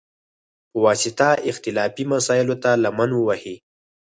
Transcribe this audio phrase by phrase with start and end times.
[0.69, 3.55] په واسطه، اختلافي مسایلوته لمن ووهي،